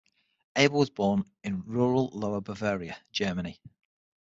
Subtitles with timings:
[0.55, 3.59] Abel was born in rural Lower Bavaria, Germany.